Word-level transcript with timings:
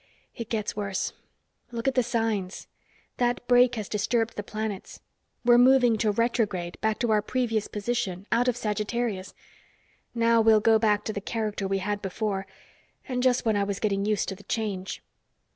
"It 0.33 0.49
gets 0.49 0.75
worse. 0.75 1.13
Look 1.69 1.87
at 1.87 1.93
the 1.93 2.01
signs. 2.01 2.65
That 3.17 3.47
break 3.47 3.75
has 3.75 3.87
disturbed 3.87 4.35
the 4.35 4.41
planets. 4.41 4.99
We're 5.45 5.59
moving 5.59 5.95
retrograde, 5.95 6.81
back 6.81 6.97
to 7.01 7.11
our 7.11 7.21
previous 7.21 7.67
position, 7.67 8.25
out 8.31 8.47
of 8.47 8.57
Sagittarius! 8.57 9.35
Now 10.15 10.41
we'll 10.41 10.59
go 10.59 10.79
back 10.79 11.03
to 11.03 11.13
the 11.13 11.21
character 11.21 11.67
we 11.67 11.77
had 11.77 12.01
before 12.01 12.47
and 13.07 13.21
just 13.21 13.45
when 13.45 13.55
I 13.55 13.63
was 13.63 13.79
getting 13.79 14.03
used 14.05 14.27
to 14.29 14.35
the 14.35 14.41
change." 14.41 15.03